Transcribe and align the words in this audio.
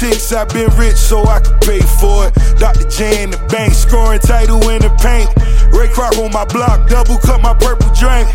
Politics, 0.00 0.32
I've 0.32 0.48
been 0.48 0.70
rich 0.78 0.96
so 0.96 1.26
I 1.26 1.40
could 1.40 1.60
pay 1.60 1.80
for 2.00 2.26
it. 2.26 2.34
Dr. 2.58 2.88
J 2.88 3.22
in 3.22 3.32
the 3.32 3.36
bank, 3.52 3.74
scoring 3.74 4.18
title 4.18 4.56
in 4.70 4.80
the 4.80 4.88
paint. 4.96 5.28
Ray 5.76 5.88
Kroc 5.88 6.16
on 6.24 6.32
my 6.32 6.46
block, 6.46 6.88
double 6.88 7.18
cut 7.18 7.42
my 7.42 7.52
purple 7.52 7.92
drink. 7.92 8.26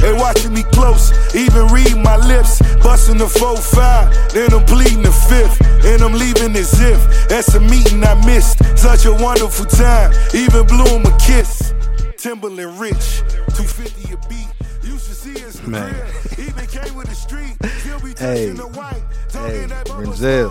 They 0.00 0.12
watching 0.12 0.52
me 0.52 0.64
close, 0.64 1.16
even 1.34 1.68
read 1.72 1.96
my 1.96 2.18
lips. 2.18 2.60
Busting 2.84 3.16
the 3.16 3.24
4-5, 3.24 4.32
then 4.32 4.52
I'm 4.52 4.66
pleading 4.66 5.00
the 5.00 5.12
fifth. 5.12 5.64
And 5.86 6.02
I'm 6.02 6.12
leaving 6.12 6.54
as 6.56 6.78
if 6.78 7.00
that's 7.26 7.54
a 7.54 7.60
meeting 7.60 8.04
I 8.04 8.12
missed. 8.26 8.60
Such 8.76 9.06
a 9.06 9.14
wonderful 9.14 9.64
time, 9.64 10.12
even 10.34 10.66
blew 10.66 10.84
him 10.84 11.06
a 11.06 11.16
kiss. 11.16 11.72
Timberland 12.18 12.78
rich, 12.78 13.24
250 13.56 14.12
a 14.12 14.28
beat. 14.28 14.52
Used 14.82 15.06
to 15.08 15.14
see 15.14 15.42
us 15.46 15.66
Man. 15.66 15.88
Even 16.36 16.66
came 16.66 16.94
with 16.94 17.08
the 17.08 17.14
street. 17.14 17.56
Hey. 18.24 18.46
Hey, 18.46 19.66
Renzel. 19.92 20.48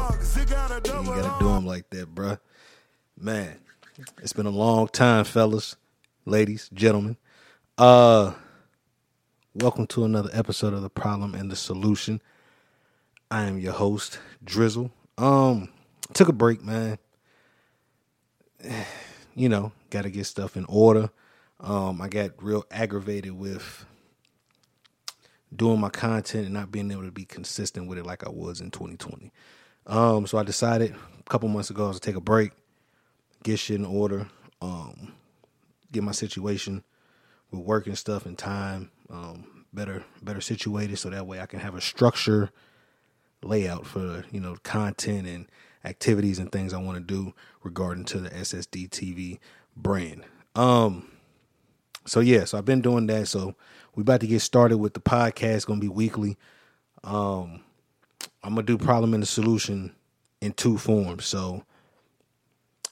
You 0.86 0.94
ain't 0.94 1.08
gotta 1.08 1.40
do 1.40 1.48
them 1.48 1.66
like 1.66 1.90
that, 1.90 2.14
bruh. 2.14 2.38
Man, 3.18 3.58
it's 4.22 4.32
been 4.32 4.46
a 4.46 4.52
long 4.52 4.90
time, 4.90 5.26
fellas, 5.26 5.76
ladies, 6.24 6.70
gentlemen. 6.72 7.18
Uh, 7.80 8.34
welcome 9.56 9.88
to 9.88 10.06
another 10.06 10.30
episode 10.34 10.76
of 10.76 10.84
the 10.84 10.90
Problem 10.92 11.34
and 11.34 11.50
the 11.50 11.56
Solution. 11.56 12.22
I 13.32 13.46
am 13.46 13.58
your 13.58 13.74
host, 13.74 14.20
Drizzle. 14.44 14.92
Um, 15.18 15.70
took 16.14 16.28
a 16.28 16.34
break, 16.34 16.64
man. 16.64 17.00
You 19.36 19.50
know, 19.50 19.72
got 19.90 20.04
to 20.04 20.12
get 20.12 20.28
stuff 20.28 20.56
in 20.56 20.66
order. 20.66 21.10
Um, 21.60 22.04
I 22.04 22.08
got 22.08 22.34
real 22.44 22.68
aggravated 22.70 23.32
with 23.32 23.84
doing 25.56 25.80
my 25.80 25.90
content 25.90 26.46
and 26.46 26.54
not 26.54 26.72
being 26.72 26.92
able 26.92 27.04
to 27.04 27.12
be 27.12 27.26
consistent 27.26 27.88
with 27.88 27.98
it 27.98 28.06
like 28.06 28.26
I 28.26 28.30
was 28.30 28.62
in 28.62 28.72
2020. 28.72 29.32
Um, 29.86 30.26
so 30.28 30.38
I 30.38 30.44
decided 30.44 30.96
a 31.20 31.30
couple 31.30 31.50
months 31.50 31.70
ago 31.70 31.92
to 31.92 32.00
take 32.00 32.16
a 32.16 32.22
break, 32.22 32.52
get 33.44 33.60
shit 33.60 33.80
in 33.80 33.86
order, 33.86 34.28
um, 34.62 35.14
get 35.92 36.04
my 36.04 36.12
situation 36.12 36.84
with 37.52 37.62
work 37.62 37.88
and 37.88 37.98
stuff 37.98 38.26
and 38.26 38.38
time 38.38 38.90
um, 39.10 39.66
better 39.74 40.04
better 40.22 40.42
situated 40.42 40.98
so 40.98 41.10
that 41.10 41.28
way 41.28 41.40
I 41.40 41.46
can 41.46 41.60
have 41.60 41.76
a 41.76 41.82
structure 41.82 42.52
layout 43.44 43.86
for 43.86 44.26
you 44.32 44.40
know 44.40 44.58
content 44.64 45.28
and 45.28 45.48
activities 45.86 46.40
and 46.40 46.52
things 46.52 46.74
I 46.74 46.80
want 46.80 46.98
to 46.98 47.04
do 47.04 47.34
regarding 47.64 48.06
to 48.06 48.20
the 48.20 48.30
SSD 48.30 48.90
TV 48.90 49.40
brand. 49.76 50.24
Um, 50.56 51.10
so 52.06 52.20
yeah, 52.20 52.46
so 52.46 52.58
I've 52.58 52.66
been 52.66 52.82
doing 52.82 53.08
that. 53.08 53.28
So 53.28 53.56
we 53.96 54.02
about 54.02 54.22
to 54.22 54.28
get 54.28 54.42
started 54.42 54.78
with 54.78 54.94
the 54.94 55.00
podcast. 55.00 55.66
Going 55.66 55.80
to 55.80 55.86
be 55.86 55.94
weekly. 55.94 56.38
Um, 57.04 57.62
I'm 58.44 58.56
gonna 58.56 58.64
do 58.64 58.78
problem 58.78 59.14
and 59.14 59.24
the 59.24 59.28
solution 59.28 59.94
in 60.42 60.52
two 60.52 60.78
forms. 60.78 61.26
So 61.26 61.64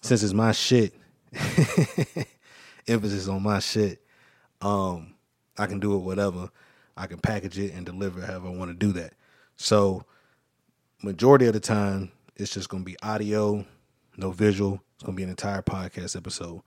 since 0.02 0.24
it's 0.24 0.34
my 0.34 0.54
shit, 0.54 0.94
emphasis 2.88 3.28
on 3.28 3.44
my 3.44 3.60
shit, 3.60 4.02
um, 4.62 5.16
I 5.58 5.68
can 5.68 5.80
do 5.80 5.96
it 5.96 6.00
whatever. 6.00 6.50
I 6.96 7.08
can 7.08 7.20
package 7.20 7.60
it 7.60 7.74
and 7.74 7.86
deliver 7.86 8.22
however 8.22 8.48
I 8.48 8.52
want 8.52 8.72
to 8.72 8.86
do 8.86 8.94
that. 8.94 9.14
So 9.58 10.06
majority 11.04 11.48
of 11.48 11.54
the 11.54 11.60
time, 11.60 12.12
it's 12.38 12.54
just 12.54 12.70
gonna 12.70 12.86
be 12.86 12.96
audio, 13.02 13.66
no 14.16 14.32
visual. 14.32 14.82
It's 14.96 15.04
gonna 15.04 15.18
be 15.18 15.24
an 15.24 15.30
entire 15.30 15.62
podcast 15.62 16.16
episode. 16.16 16.62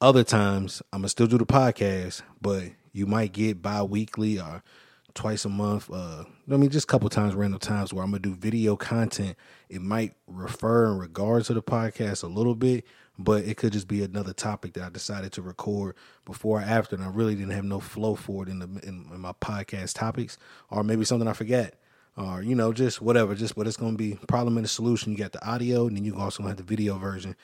Other 0.00 0.22
times, 0.22 0.80
I'm 0.92 1.00
gonna 1.00 1.08
still 1.08 1.26
do 1.26 1.38
the 1.38 1.46
podcast, 1.46 2.22
but 2.40 2.70
you 2.92 3.04
might 3.06 3.32
get 3.32 3.60
bi-weekly 3.60 4.38
or 4.38 4.62
twice 5.12 5.44
a 5.44 5.48
month. 5.48 5.90
Uh, 5.92 6.22
I 6.48 6.56
mean, 6.56 6.70
just 6.70 6.84
a 6.84 6.86
couple 6.86 7.08
times, 7.08 7.34
random 7.34 7.58
times 7.58 7.92
where 7.92 8.04
I'm 8.04 8.12
gonna 8.12 8.20
do 8.20 8.36
video 8.36 8.76
content. 8.76 9.36
It 9.68 9.82
might 9.82 10.14
refer 10.28 10.92
in 10.92 10.98
regards 10.98 11.48
to 11.48 11.54
the 11.54 11.62
podcast 11.62 12.22
a 12.22 12.28
little 12.28 12.54
bit, 12.54 12.84
but 13.18 13.42
it 13.44 13.56
could 13.56 13.72
just 13.72 13.88
be 13.88 14.04
another 14.04 14.32
topic 14.32 14.74
that 14.74 14.84
I 14.84 14.88
decided 14.88 15.32
to 15.32 15.42
record 15.42 15.96
before 16.24 16.60
or 16.60 16.62
after, 16.62 16.94
and 16.94 17.04
I 17.04 17.08
really 17.08 17.34
didn't 17.34 17.54
have 17.54 17.64
no 17.64 17.80
flow 17.80 18.14
for 18.14 18.44
it 18.44 18.48
in 18.48 18.60
the 18.60 18.66
in, 18.86 19.10
in 19.12 19.20
my 19.20 19.32
podcast 19.32 19.94
topics, 19.94 20.38
or 20.70 20.84
maybe 20.84 21.04
something 21.04 21.26
I 21.26 21.32
forget, 21.32 21.74
or 22.16 22.40
you 22.40 22.54
know, 22.54 22.72
just 22.72 23.02
whatever. 23.02 23.34
Just 23.34 23.56
what 23.56 23.66
it's 23.66 23.76
gonna 23.76 23.96
be. 23.96 24.14
Problem 24.28 24.58
and 24.58 24.64
the 24.64 24.68
solution. 24.68 25.10
You 25.10 25.18
got 25.18 25.32
the 25.32 25.44
audio, 25.44 25.88
and 25.88 25.96
then 25.96 26.04
you 26.04 26.16
also 26.16 26.44
have 26.44 26.56
the 26.56 26.62
video 26.62 26.98
version. 26.98 27.34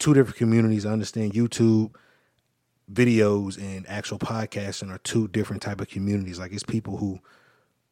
Two 0.00 0.14
different 0.14 0.38
communities. 0.38 0.86
I 0.86 0.92
understand 0.92 1.34
YouTube 1.34 1.94
videos 2.90 3.58
and 3.58 3.86
actual 3.86 4.18
podcasting 4.18 4.90
are 4.90 4.98
two 4.98 5.28
different 5.28 5.60
type 5.60 5.80
of 5.82 5.88
communities. 5.88 6.38
Like 6.38 6.52
it's 6.52 6.62
people 6.62 6.96
who 6.96 7.20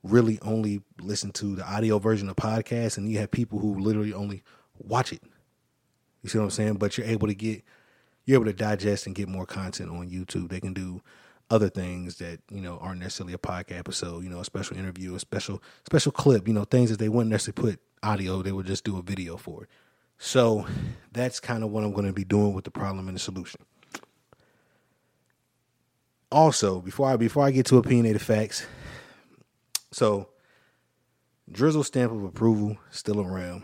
really 0.02 0.38
only 0.40 0.80
listen 1.02 1.32
to 1.32 1.54
the 1.54 1.70
audio 1.70 1.98
version 1.98 2.30
of 2.30 2.36
podcasts, 2.36 2.96
and 2.96 3.10
you 3.10 3.18
have 3.18 3.30
people 3.30 3.58
who 3.58 3.78
literally 3.78 4.14
only 4.14 4.42
watch 4.78 5.12
it. 5.12 5.22
You 6.22 6.30
see 6.30 6.38
what 6.38 6.44
I'm 6.44 6.50
saying? 6.50 6.74
But 6.76 6.96
you're 6.96 7.06
able 7.06 7.28
to 7.28 7.34
get 7.34 7.62
you're 8.24 8.36
able 8.36 8.46
to 8.46 8.54
digest 8.54 9.06
and 9.06 9.14
get 9.14 9.28
more 9.28 9.44
content 9.44 9.90
on 9.90 10.08
YouTube. 10.08 10.48
They 10.48 10.60
can 10.60 10.72
do 10.72 11.02
other 11.50 11.68
things 11.68 12.16
that 12.16 12.40
you 12.50 12.62
know 12.62 12.78
aren't 12.78 13.00
necessarily 13.00 13.34
a 13.34 13.38
podcast 13.38 13.80
episode. 13.80 14.24
You 14.24 14.30
know, 14.30 14.40
a 14.40 14.46
special 14.46 14.78
interview, 14.78 15.14
a 15.14 15.20
special 15.20 15.62
special 15.84 16.12
clip. 16.12 16.48
You 16.48 16.54
know, 16.54 16.64
things 16.64 16.88
that 16.88 16.98
they 16.98 17.10
wouldn't 17.10 17.30
necessarily 17.30 17.72
put 17.72 17.80
audio. 18.02 18.40
They 18.40 18.52
would 18.52 18.66
just 18.66 18.84
do 18.84 18.96
a 18.96 19.02
video 19.02 19.36
for 19.36 19.64
it. 19.64 19.68
So 20.18 20.66
that's 21.12 21.40
kind 21.40 21.64
of 21.64 21.70
what 21.70 21.84
I'm 21.84 21.92
going 21.92 22.06
to 22.06 22.12
be 22.12 22.24
doing 22.24 22.52
with 22.52 22.64
the 22.64 22.70
problem 22.70 23.08
and 23.08 23.16
the 23.16 23.20
solution 23.20 23.60
also 26.30 26.80
before 26.80 27.08
I 27.08 27.16
before 27.16 27.44
I 27.44 27.50
get 27.50 27.66
to 27.66 27.78
opinionated 27.78 28.22
facts, 28.22 28.66
so 29.90 30.28
Drizzle 31.50 31.84
stamp 31.84 32.12
of 32.12 32.24
approval 32.24 32.76
still 32.90 33.20
around. 33.20 33.62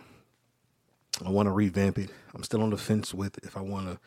I 1.25 1.31
want 1.31 1.47
to 1.47 1.53
revamp 1.53 1.99
it. 1.99 2.11
I'm 2.35 2.43
still 2.43 2.63
on 2.63 2.71
the 2.71 2.77
fence 2.77 3.15
with 3.15 3.39
if 3.45 3.57
I 3.57 3.61
want 3.61 3.87
to 3.87 3.99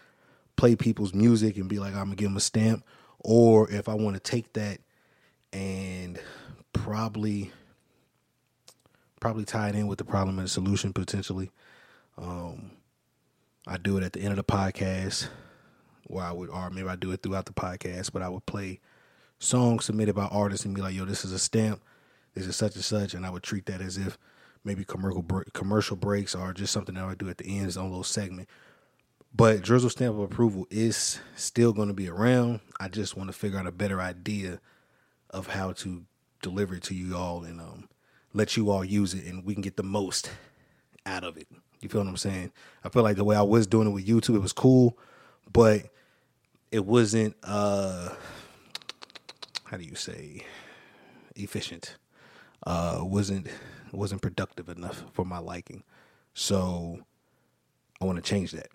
play 0.55 0.75
people's 0.75 1.13
music 1.13 1.57
and 1.57 1.69
be 1.69 1.79
like 1.79 1.93
I'm 1.93 2.05
gonna 2.05 2.15
give 2.15 2.29
them 2.29 2.37
a 2.37 2.41
stamp, 2.41 2.83
or 3.19 3.69
if 3.69 3.87
I 3.87 3.93
want 3.93 4.15
to 4.15 4.19
take 4.19 4.53
that 4.53 4.79
and 5.53 6.19
probably 6.73 7.51
probably 9.19 9.45
tie 9.45 9.69
it 9.69 9.75
in 9.75 9.87
with 9.87 9.97
the 9.97 10.05
problem 10.05 10.39
and 10.39 10.47
the 10.47 10.51
solution 10.51 10.93
potentially. 10.93 11.51
Um, 12.17 12.71
I 13.67 13.77
do 13.77 13.97
it 13.97 14.03
at 14.03 14.13
the 14.13 14.21
end 14.21 14.31
of 14.31 14.37
the 14.37 14.43
podcast 14.43 15.27
where 16.05 16.25
I 16.25 16.31
would, 16.31 16.49
or 16.49 16.69
maybe 16.69 16.87
I 16.87 16.95
do 16.95 17.11
it 17.11 17.21
throughout 17.21 17.45
the 17.45 17.53
podcast, 17.53 18.11
but 18.13 18.21
I 18.21 18.29
would 18.29 18.45
play 18.45 18.79
songs 19.39 19.85
submitted 19.85 20.15
by 20.15 20.25
artists 20.25 20.65
and 20.65 20.73
be 20.73 20.81
like, 20.81 20.95
"Yo, 20.95 21.05
this 21.05 21.25
is 21.25 21.31
a 21.31 21.39
stamp. 21.39 21.81
This 22.33 22.47
is 22.47 22.55
such 22.55 22.75
and 22.75 22.83
such," 22.83 23.13
and 23.13 23.25
I 23.25 23.29
would 23.29 23.43
treat 23.43 23.65
that 23.65 23.81
as 23.81 23.97
if 23.97 24.17
maybe 24.63 24.83
commercial 24.83 25.21
bre- 25.21 25.43
commercial 25.53 25.95
breaks 25.95 26.33
or 26.33 26.53
just 26.53 26.73
something 26.73 26.95
that 26.95 27.03
I 27.03 27.07
would 27.07 27.17
do 27.17 27.29
at 27.29 27.37
the 27.37 27.59
end, 27.59 27.75
on 27.77 27.85
a 27.85 27.89
little 27.89 28.03
segment. 28.03 28.49
But 29.35 29.61
Drizzle 29.61 29.89
stamp 29.89 30.15
of 30.15 30.21
approval 30.21 30.65
is 30.69 31.19
still 31.35 31.73
going 31.73 31.89
to 31.89 31.93
be 31.93 32.09
around. 32.09 32.61
I 32.79 32.87
just 32.87 33.15
want 33.15 33.29
to 33.29 33.33
figure 33.37 33.59
out 33.59 33.67
a 33.67 33.71
better 33.71 34.01
idea 34.01 34.59
of 35.29 35.47
how 35.47 35.73
to 35.73 36.05
deliver 36.41 36.75
it 36.75 36.83
to 36.83 36.95
you 36.95 37.15
all 37.15 37.43
and 37.43 37.59
um, 37.59 37.89
let 38.33 38.55
you 38.57 38.69
all 38.69 38.83
use 38.83 39.13
it, 39.13 39.25
and 39.25 39.45
we 39.45 39.53
can 39.53 39.61
get 39.61 39.77
the 39.77 39.83
most 39.83 40.31
out 41.05 41.23
of 41.23 41.37
it. 41.37 41.47
You 41.81 41.89
feel 41.89 42.01
what 42.01 42.09
I'm 42.09 42.17
saying? 42.17 42.51
I 42.83 42.89
feel 42.89 43.03
like 43.03 43.17
the 43.17 43.23
way 43.23 43.35
I 43.35 43.41
was 43.41 43.67
doing 43.67 43.87
it 43.87 43.91
with 43.91 44.07
YouTube, 44.07 44.35
it 44.35 44.41
was 44.41 44.53
cool, 44.53 44.97
but 45.51 45.83
it 46.71 46.85
wasn't 46.85 47.35
uh 47.43 48.09
how 49.65 49.77
do 49.77 49.83
you 49.83 49.95
say 49.95 50.45
efficient. 51.35 51.97
Uh 52.65 52.99
wasn't 53.01 53.47
wasn't 53.91 54.21
productive 54.21 54.69
enough 54.69 55.03
for 55.13 55.25
my 55.25 55.37
liking. 55.37 55.83
So 56.33 56.99
I 58.01 58.05
want 58.05 58.17
to 58.17 58.21
change 58.27 58.51
that. 58.51 58.69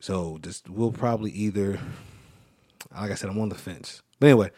So 0.00 0.38
just 0.42 0.68
we'll 0.68 0.92
probably 0.92 1.30
either 1.30 1.78
like 2.94 3.10
I 3.10 3.14
said, 3.14 3.30
I'm 3.30 3.38
on 3.38 3.48
the 3.48 3.54
fence. 3.54 4.02
But 4.20 4.26
anyway, 4.28 4.50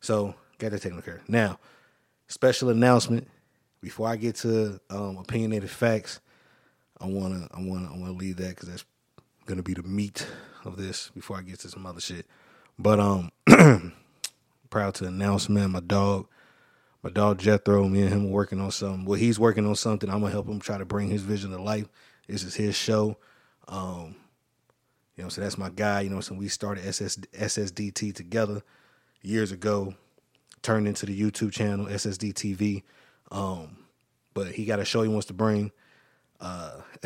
so 0.00 0.34
got 0.58 0.70
that 0.70 0.82
taken 0.82 1.00
care 1.02 1.16
of. 1.16 1.28
Now, 1.28 1.58
special 2.26 2.70
announcement. 2.70 3.28
Before 3.82 4.08
I 4.08 4.16
get 4.16 4.36
to 4.36 4.80
um, 4.90 5.18
opinionated 5.18 5.68
facts, 5.68 6.20
I 7.00 7.06
wanna 7.06 7.48
I 7.52 7.60
wanna 7.60 7.92
I 7.92 7.98
wanna 7.98 8.12
leave 8.12 8.36
that 8.36 8.50
because 8.50 8.68
that's 8.68 8.84
gonna 9.44 9.62
be 9.62 9.74
the 9.74 9.82
meat 9.82 10.26
of 10.64 10.76
this 10.76 11.10
before 11.14 11.36
I 11.36 11.42
get 11.42 11.58
to 11.60 11.68
some 11.68 11.84
other 11.84 12.00
shit. 12.00 12.26
But 12.78 13.00
um, 13.00 13.32
proud 14.70 14.94
to 14.94 15.06
announce, 15.06 15.48
man, 15.48 15.72
my 15.72 15.80
dog, 15.80 16.28
my 17.02 17.10
dog 17.10 17.38
Jethro, 17.38 17.88
me 17.88 18.02
and 18.02 18.10
him 18.10 18.30
working 18.30 18.60
on 18.60 18.70
something. 18.70 19.04
Well, 19.04 19.18
he's 19.18 19.40
working 19.40 19.66
on 19.66 19.74
something. 19.74 20.08
I'm 20.08 20.20
gonna 20.20 20.30
help 20.30 20.48
him 20.48 20.60
try 20.60 20.78
to 20.78 20.84
bring 20.84 21.08
his 21.08 21.22
vision 21.22 21.50
to 21.50 21.60
life. 21.60 21.88
This 22.28 22.44
is 22.44 22.54
his 22.54 22.76
show. 22.76 23.16
Um, 23.66 24.14
you 25.16 25.24
know, 25.24 25.28
so 25.28 25.40
that's 25.40 25.58
my 25.58 25.70
guy. 25.70 26.02
You 26.02 26.10
know, 26.10 26.20
so 26.20 26.34
we 26.34 26.48
started 26.48 26.86
SS, 26.86 27.16
SSDT 27.16 28.14
together 28.14 28.62
years 29.22 29.52
ago. 29.52 29.94
Turned 30.62 30.86
into 30.86 31.06
the 31.06 31.20
YouTube 31.20 31.52
channel 31.52 31.86
SSD 31.86 32.32
TV. 32.32 32.82
Um, 33.32 33.78
but 34.34 34.48
he 34.52 34.64
got 34.64 34.78
a 34.78 34.84
show 34.84 35.02
he 35.02 35.08
wants 35.08 35.26
to 35.26 35.32
bring. 35.32 35.72
Uh, 36.40 36.82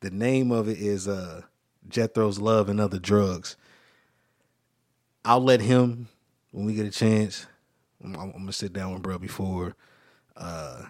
the 0.00 0.10
name 0.10 0.52
of 0.52 0.68
it 0.68 0.78
is 0.78 1.08
uh, 1.08 1.42
Jethro's 1.88 2.38
Love 2.38 2.68
and 2.68 2.78
Other 2.78 2.98
Drugs. 2.98 3.56
I'll 5.24 5.42
let 5.42 5.62
him 5.62 6.08
when 6.50 6.66
we 6.66 6.74
get 6.74 6.86
a 6.86 6.90
chance 6.90 7.46
I'm, 8.04 8.14
I'm 8.16 8.32
gonna 8.32 8.52
sit 8.52 8.72
down 8.72 8.92
with 8.92 9.02
bro 9.02 9.18
before 9.18 9.74
uh, 10.36 10.82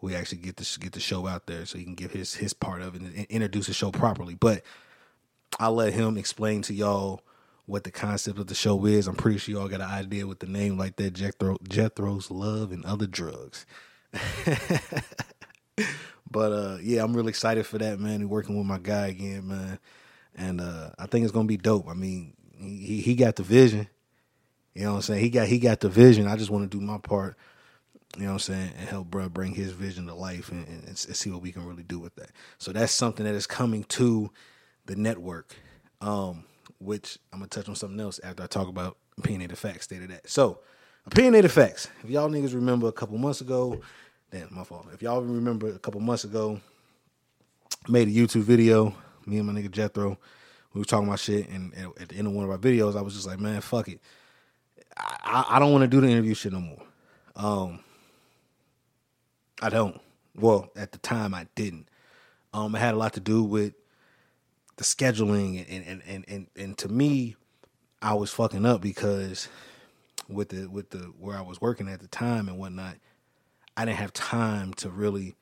we 0.00 0.14
actually 0.14 0.38
get 0.38 0.56
the 0.56 0.78
get 0.80 0.92
the 0.92 1.00
show 1.00 1.26
out 1.26 1.46
there, 1.46 1.66
so 1.66 1.78
he 1.78 1.84
can 1.84 1.94
give 1.94 2.12
his 2.12 2.34
his 2.34 2.52
part 2.54 2.82
of 2.82 2.94
it 2.94 3.02
and 3.02 3.26
introduce 3.26 3.66
the 3.66 3.74
show 3.74 3.90
properly. 3.90 4.34
But 4.34 4.62
I'll 5.60 5.74
let 5.74 5.92
him 5.92 6.16
explain 6.16 6.62
to 6.62 6.74
y'all 6.74 7.22
what 7.72 7.84
the 7.84 7.90
concept 7.90 8.38
of 8.38 8.48
the 8.48 8.54
show 8.54 8.84
is. 8.84 9.08
I'm 9.08 9.16
pretty 9.16 9.38
sure 9.38 9.54
y'all 9.54 9.66
got 9.66 9.80
an 9.80 9.90
idea 9.90 10.26
with 10.26 10.40
the 10.40 10.46
name 10.46 10.76
like 10.76 10.96
that. 10.96 11.14
Jethro, 11.14 11.56
Jethro's 11.66 12.30
Love 12.30 12.70
and 12.70 12.84
Other 12.84 13.06
Drugs. 13.06 13.64
but 16.30 16.52
uh, 16.52 16.76
yeah, 16.82 17.02
I'm 17.02 17.16
really 17.16 17.30
excited 17.30 17.66
for 17.66 17.78
that, 17.78 17.98
man. 17.98 18.28
Working 18.28 18.58
with 18.58 18.66
my 18.66 18.78
guy 18.78 19.06
again, 19.06 19.48
man. 19.48 19.78
And 20.34 20.60
uh, 20.60 20.90
I 20.98 21.06
think 21.06 21.24
it's 21.24 21.32
gonna 21.32 21.48
be 21.48 21.56
dope. 21.56 21.88
I 21.88 21.94
mean, 21.94 22.34
he 22.58 23.00
he 23.00 23.14
got 23.14 23.36
the 23.36 23.42
vision. 23.42 23.88
You 24.74 24.84
know 24.84 24.90
what 24.90 24.96
I'm 24.96 25.02
saying? 25.02 25.20
He 25.22 25.30
got 25.30 25.48
he 25.48 25.58
got 25.58 25.80
the 25.80 25.88
vision. 25.88 26.28
I 26.28 26.36
just 26.36 26.50
want 26.50 26.70
to 26.70 26.78
do 26.78 26.84
my 26.84 26.98
part. 26.98 27.38
You 28.18 28.24
know 28.24 28.28
what 28.28 28.32
I'm 28.34 28.38
saying? 28.40 28.72
And 28.78 28.88
help 28.90 29.06
bro 29.06 29.30
bring 29.30 29.54
his 29.54 29.72
vision 29.72 30.06
to 30.08 30.14
life 30.14 30.52
and, 30.52 30.68
and, 30.68 30.84
and 30.86 30.98
see 30.98 31.30
what 31.30 31.40
we 31.40 31.52
can 31.52 31.64
really 31.64 31.82
do 31.82 31.98
with 31.98 32.14
that. 32.16 32.32
So 32.58 32.70
that's 32.70 32.92
something 32.92 33.24
that 33.24 33.34
is 33.34 33.46
coming 33.46 33.84
to 33.84 34.30
the 34.84 34.94
network. 34.94 35.56
Um, 36.02 36.44
which 36.82 37.18
I'm 37.32 37.38
gonna 37.38 37.48
touch 37.48 37.68
on 37.68 37.74
something 37.74 38.00
else 38.00 38.20
after 38.22 38.42
I 38.42 38.46
talk 38.46 38.68
about 38.68 38.96
opinionated 39.18 39.58
facts. 39.58 39.84
State 39.84 40.02
of 40.02 40.08
that. 40.08 40.28
So, 40.28 40.60
opinionated 41.06 41.50
facts. 41.50 41.88
If 42.02 42.10
y'all 42.10 42.28
niggas 42.28 42.54
remember 42.54 42.88
a 42.88 42.92
couple 42.92 43.16
months 43.18 43.40
ago, 43.40 43.80
damn 44.30 44.48
my 44.54 44.64
fault. 44.64 44.88
If 44.92 45.02
y'all 45.02 45.22
remember 45.22 45.68
a 45.68 45.78
couple 45.78 46.00
months 46.00 46.24
ago, 46.24 46.60
made 47.88 48.08
a 48.08 48.10
YouTube 48.10 48.42
video. 48.42 48.94
Me 49.26 49.38
and 49.38 49.46
my 49.46 49.52
nigga 49.52 49.70
Jethro, 49.70 50.18
we 50.74 50.80
were 50.80 50.84
talking 50.84 51.06
about 51.06 51.20
shit, 51.20 51.48
and, 51.48 51.72
at 52.00 52.08
the 52.08 52.16
end 52.16 52.26
of 52.26 52.32
one 52.32 52.44
of 52.44 52.50
our 52.50 52.58
videos, 52.58 52.96
I 52.96 53.02
was 53.02 53.14
just 53.14 53.26
like, 53.26 53.38
man, 53.38 53.60
fuck 53.60 53.88
it. 53.88 54.00
I, 54.96 55.16
I, 55.22 55.56
I 55.56 55.58
don't 55.58 55.70
want 55.70 55.82
to 55.82 55.88
do 55.88 56.00
the 56.00 56.08
interview 56.08 56.34
shit 56.34 56.52
no 56.52 56.60
more. 56.60 56.82
Um, 57.36 57.80
I 59.60 59.68
don't. 59.68 60.00
Well, 60.34 60.70
at 60.74 60.92
the 60.92 60.98
time, 60.98 61.34
I 61.34 61.46
didn't. 61.54 61.88
Um, 62.52 62.74
it 62.74 62.78
had 62.78 62.94
a 62.94 62.96
lot 62.96 63.12
to 63.14 63.20
do 63.20 63.44
with 63.44 63.74
the 64.76 64.84
scheduling 64.84 65.64
and 65.68 65.84
and 65.84 66.02
and 66.06 66.24
and, 66.28 66.46
and 66.56 66.78
to 66.78 66.88
me, 66.88 67.36
I 68.00 68.14
was 68.14 68.30
fucking 68.30 68.66
up 68.66 68.80
because 68.80 69.48
with 70.28 70.50
the 70.50 70.66
with 70.66 70.90
the 70.90 71.12
where 71.18 71.36
I 71.36 71.42
was 71.42 71.60
working 71.60 71.88
at 71.88 72.00
the 72.00 72.08
time 72.08 72.48
and 72.48 72.58
whatnot, 72.58 72.96
I 73.76 73.84
didn't 73.84 73.98
have 73.98 74.12
time 74.12 74.74
to 74.74 74.90
really 74.90 75.36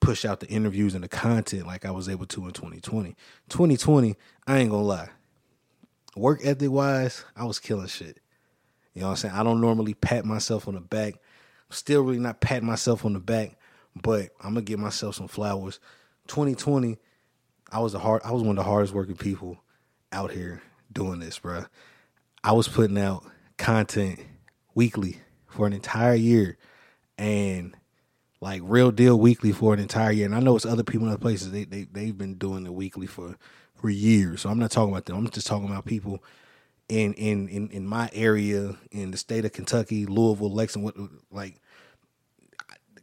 push 0.00 0.24
out 0.24 0.40
the 0.40 0.46
interviews 0.48 0.94
and 0.94 1.02
the 1.02 1.08
content 1.08 1.66
like 1.66 1.84
I 1.84 1.90
was 1.90 2.08
able 2.08 2.26
to 2.26 2.46
in 2.46 2.52
2020. 2.52 3.16
2020, 3.48 4.14
I 4.46 4.58
ain't 4.58 4.70
gonna 4.70 4.82
lie. 4.82 5.08
Work 6.14 6.40
ethic 6.44 6.70
wise, 6.70 7.24
I 7.36 7.44
was 7.44 7.58
killing 7.58 7.88
shit. 7.88 8.20
You 8.94 9.02
know 9.02 9.08
what 9.08 9.10
I'm 9.12 9.16
saying? 9.16 9.34
I 9.34 9.42
don't 9.42 9.60
normally 9.60 9.94
pat 9.94 10.24
myself 10.24 10.68
on 10.68 10.74
the 10.74 10.80
back. 10.80 11.14
I'm 11.14 11.74
still 11.74 12.02
really 12.02 12.20
not 12.20 12.40
patting 12.40 12.66
myself 12.66 13.04
on 13.04 13.12
the 13.12 13.20
back, 13.20 13.58
but 13.94 14.30
I'm 14.40 14.54
gonna 14.54 14.62
give 14.62 14.78
myself 14.78 15.16
some 15.16 15.28
flowers. 15.28 15.80
2020, 16.28 16.98
I 17.70 17.80
was 17.80 17.94
a 17.94 17.98
hard 17.98 18.22
I 18.24 18.32
was 18.32 18.42
one 18.42 18.58
of 18.58 18.64
the 18.64 18.70
hardest 18.70 18.94
working 18.94 19.16
people 19.16 19.58
out 20.12 20.30
here 20.30 20.62
doing 20.92 21.20
this, 21.20 21.38
bro. 21.38 21.64
I 22.44 22.52
was 22.52 22.68
putting 22.68 22.98
out 22.98 23.24
content 23.58 24.20
weekly 24.74 25.18
for 25.46 25.66
an 25.66 25.72
entire 25.72 26.14
year 26.14 26.58
and 27.18 27.74
like 28.40 28.62
real 28.64 28.90
deal 28.90 29.18
weekly 29.18 29.52
for 29.52 29.74
an 29.74 29.80
entire 29.80 30.12
year. 30.12 30.26
And 30.26 30.34
I 30.34 30.40
know 30.40 30.54
it's 30.56 30.66
other 30.66 30.84
people 30.84 31.06
in 31.06 31.12
other 31.12 31.20
places 31.20 31.50
they 31.50 31.64
they 31.64 31.84
they've 31.84 32.16
been 32.16 32.34
doing 32.34 32.66
it 32.66 32.74
weekly 32.74 33.06
for 33.06 33.36
for 33.74 33.90
years. 33.90 34.42
So 34.42 34.50
I'm 34.50 34.58
not 34.58 34.70
talking 34.70 34.92
about 34.92 35.06
them. 35.06 35.16
I'm 35.16 35.30
just 35.30 35.46
talking 35.46 35.68
about 35.68 35.84
people 35.84 36.22
in 36.88 37.14
in 37.14 37.48
in, 37.48 37.68
in 37.70 37.86
my 37.86 38.08
area 38.12 38.76
in 38.90 39.10
the 39.10 39.16
state 39.16 39.44
of 39.44 39.52
Kentucky, 39.52 40.06
Louisville, 40.06 40.52
Lexington, 40.52 41.18
like 41.30 41.60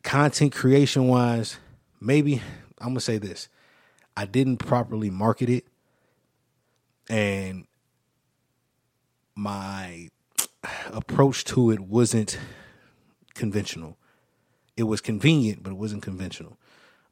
content 0.04 0.54
creation 0.54 1.08
wise, 1.08 1.58
maybe 2.00 2.42
I'm 2.80 2.90
gonna 2.90 3.00
say 3.02 3.18
this. 3.18 3.50
I 4.16 4.26
didn't 4.26 4.58
properly 4.58 5.10
market 5.10 5.50
it 5.50 5.66
and 7.10 7.66
my 9.36 10.10
approach 10.92 11.44
to 11.46 11.72
it 11.72 11.80
wasn't 11.80 12.40
conventional. 13.34 13.98
It 14.78 14.84
was 14.84 15.02
convenient, 15.02 15.64
but 15.64 15.72
it 15.72 15.76
wasn't 15.78 16.04
conventional. 16.04 16.58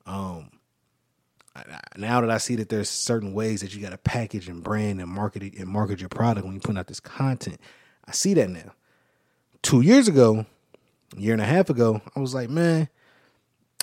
Um, 0.06 0.52
now 1.98 2.22
that 2.22 2.30
I 2.30 2.38
see 2.38 2.56
that 2.56 2.70
there's 2.70 2.90
certain 2.90 3.34
ways 3.34 3.62
that 3.62 3.76
you 3.76 3.82
got 3.82 3.90
to 3.90 3.98
package 3.98 4.48
and 4.48 4.64
brand 4.64 5.02
and 5.02 5.10
market 5.10 5.44
it 5.44 5.58
and 5.58 5.68
market 5.68 6.00
your 6.00 6.10
product 6.10 6.46
when 6.46 6.56
you 6.56 6.62
put 6.62 6.78
out 6.78 6.88
this 6.88 7.00
content, 7.00 7.60
I 8.06 8.12
see 8.12 8.34
that 8.36 8.50
now. 8.50 8.74
Two 9.62 9.82
years 9.82 10.08
ago, 10.08 10.46
a 11.16 11.20
year 11.20 11.34
and 11.34 11.42
a 11.42 11.46
half 11.46 11.70
ago, 11.70 12.02
I 12.16 12.20
was 12.20 12.34
like, 12.34 12.50
man, 12.50 12.88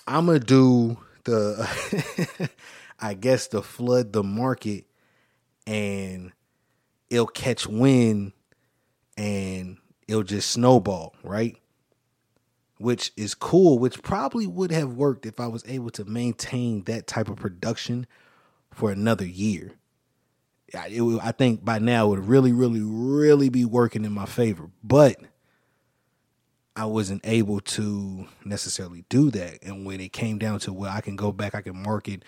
I'm 0.06 0.26
gonna 0.26 0.41
do 0.41 0.97
the 1.25 2.50
I 3.00 3.15
guess 3.15 3.49
to 3.49 3.62
flood 3.62 4.12
the 4.12 4.23
market 4.23 4.85
and 5.67 6.33
it'll 7.11 7.27
catch 7.27 7.67
wind 7.67 8.33
and 9.17 9.79
it'll 10.06 10.23
just 10.23 10.50
snowball, 10.50 11.15
right? 11.23 11.56
Which 12.79 13.12
is 13.17 13.35
cool, 13.35 13.79
which 13.79 14.03
probably 14.03 14.47
would 14.47 14.71
have 14.71 14.95
worked 14.95 15.27
if 15.27 15.41
I 15.41 15.47
was 15.47 15.65
able 15.67 15.91
to 15.91 16.05
maintain 16.05 16.85
that 16.85 17.06
type 17.06 17.29
of 17.29 17.37
production 17.37 18.06
for 18.73 18.91
another 18.91 19.27
year. 19.27 19.73
It, 20.69 21.21
I 21.23 21.33
think 21.33 21.65
by 21.65 21.79
now 21.79 22.06
it 22.06 22.11
would 22.11 22.29
really, 22.29 22.53
really, 22.53 22.83
really 22.83 23.49
be 23.49 23.65
working 23.65 24.05
in 24.05 24.12
my 24.12 24.27
favor. 24.27 24.71
But 24.85 25.17
I 26.76 26.85
wasn't 26.85 27.23
able 27.25 27.61
to 27.61 28.28
necessarily 28.45 29.05
do 29.09 29.31
that. 29.33 29.62
And 29.62 29.85
when 29.85 30.00
it 30.00 30.12
came 30.12 30.38
down 30.38 30.61
to 30.61 30.73
where 30.73 30.90
I 30.90 31.00
can 31.00 31.17
go 31.17 31.33
back, 31.33 31.55
I 31.55 31.62
can 31.62 31.83
market 31.83 32.23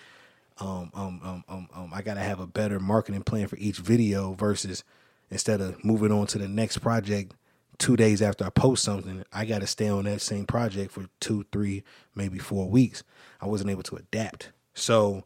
um, 0.61 0.91
um, 0.93 1.21
um, 1.23 1.43
um, 1.49 1.67
um, 1.73 1.91
I 1.93 2.01
got 2.01 2.13
to 2.13 2.21
have 2.21 2.39
a 2.39 2.47
better 2.47 2.79
marketing 2.79 3.23
plan 3.23 3.47
for 3.47 3.57
each 3.57 3.77
video 3.77 4.33
versus 4.33 4.83
instead 5.29 5.59
of 5.59 5.83
moving 5.83 6.11
on 6.11 6.27
to 6.27 6.37
the 6.37 6.47
next 6.47 6.79
project 6.79 7.33
two 7.77 7.95
days 7.95 8.21
after 8.21 8.45
I 8.45 8.49
post 8.49 8.83
something, 8.83 9.25
I 9.33 9.45
got 9.45 9.61
to 9.61 9.67
stay 9.67 9.89
on 9.89 10.05
that 10.05 10.21
same 10.21 10.45
project 10.45 10.91
for 10.91 11.07
two, 11.19 11.45
three, 11.51 11.83
maybe 12.13 12.37
four 12.37 12.69
weeks. 12.69 13.03
I 13.41 13.47
wasn't 13.47 13.71
able 13.71 13.83
to 13.83 13.95
adapt. 13.95 14.51
So 14.75 15.23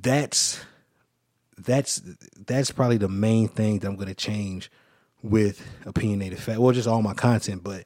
that's 0.00 0.60
that's 1.58 2.00
that's 2.46 2.70
probably 2.70 2.98
the 2.98 3.08
main 3.08 3.48
thing 3.48 3.80
that 3.80 3.88
I'm 3.88 3.96
to 3.96 4.14
change 4.14 4.70
with 5.22 5.66
opinionated 5.84 6.38
fact. 6.38 6.60
Well, 6.60 6.72
just 6.72 6.88
all 6.88 7.02
my 7.02 7.14
content, 7.14 7.64
but 7.64 7.84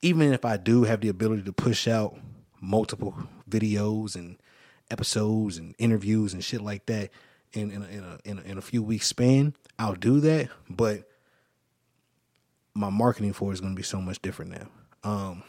even 0.00 0.32
if 0.32 0.44
I 0.44 0.56
do 0.56 0.84
have 0.84 1.00
the 1.00 1.08
ability 1.08 1.42
to 1.42 1.52
push 1.52 1.88
out 1.88 2.16
multiple 2.62 3.14
videos 3.50 4.14
and 4.14 4.38
episodes 4.90 5.58
and 5.58 5.74
interviews 5.78 6.32
and 6.32 6.42
shit 6.42 6.62
like 6.62 6.86
that 6.86 7.10
in 7.52 7.70
in 7.70 7.82
a, 7.82 7.86
in 7.86 8.04
a, 8.04 8.18
in 8.24 8.38
a, 8.38 8.42
in 8.52 8.58
a 8.58 8.62
few 8.62 8.82
weeks 8.82 9.08
span, 9.08 9.54
I'll 9.78 9.94
do 9.94 10.20
that. 10.20 10.48
But 10.70 11.08
my 12.74 12.88
marketing 12.88 13.34
for 13.34 13.50
it 13.50 13.54
is 13.54 13.60
going 13.60 13.74
to 13.74 13.76
be 13.76 13.82
so 13.82 14.00
much 14.00 14.22
different 14.22 14.52
now. 14.52 14.68
Um, 15.04 15.42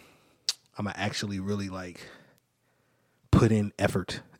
I'm 0.77 0.85
gonna 0.85 0.95
actually 0.97 1.39
really 1.39 1.69
like 1.69 2.01
put 3.31 3.51
in 3.51 3.71
effort 3.79 4.21